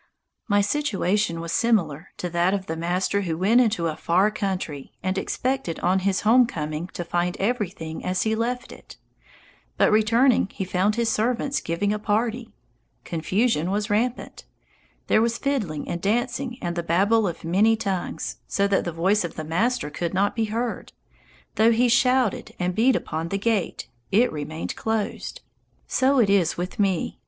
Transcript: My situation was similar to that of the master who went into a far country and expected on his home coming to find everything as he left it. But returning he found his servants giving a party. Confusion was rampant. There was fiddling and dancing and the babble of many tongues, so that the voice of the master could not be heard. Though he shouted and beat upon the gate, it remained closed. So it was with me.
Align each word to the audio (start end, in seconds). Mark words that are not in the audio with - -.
My 0.47 0.61
situation 0.61 1.39
was 1.41 1.51
similar 1.51 2.09
to 2.17 2.27
that 2.31 2.55
of 2.55 2.65
the 2.65 2.75
master 2.75 3.21
who 3.21 3.37
went 3.37 3.61
into 3.61 3.85
a 3.85 3.95
far 3.95 4.31
country 4.31 4.93
and 5.03 5.15
expected 5.15 5.79
on 5.81 5.99
his 5.99 6.21
home 6.21 6.47
coming 6.47 6.87
to 6.93 7.05
find 7.05 7.37
everything 7.37 8.03
as 8.03 8.23
he 8.23 8.33
left 8.33 8.71
it. 8.71 8.97
But 9.77 9.91
returning 9.91 10.49
he 10.53 10.65
found 10.65 10.95
his 10.95 11.09
servants 11.11 11.61
giving 11.61 11.93
a 11.93 11.99
party. 11.99 12.51
Confusion 13.03 13.69
was 13.69 13.91
rampant. 13.91 14.43
There 15.05 15.21
was 15.21 15.37
fiddling 15.37 15.87
and 15.87 16.01
dancing 16.01 16.57
and 16.63 16.75
the 16.75 16.81
babble 16.81 17.27
of 17.27 17.43
many 17.43 17.75
tongues, 17.75 18.37
so 18.47 18.67
that 18.69 18.85
the 18.85 18.91
voice 18.91 19.23
of 19.23 19.35
the 19.35 19.43
master 19.43 19.91
could 19.91 20.15
not 20.15 20.35
be 20.35 20.45
heard. 20.45 20.93
Though 21.57 21.71
he 21.71 21.87
shouted 21.87 22.55
and 22.57 22.73
beat 22.73 22.95
upon 22.95 23.27
the 23.29 23.37
gate, 23.37 23.87
it 24.11 24.31
remained 24.33 24.75
closed. 24.75 25.41
So 25.85 26.17
it 26.17 26.29
was 26.31 26.57
with 26.57 26.79
me. 26.79 27.19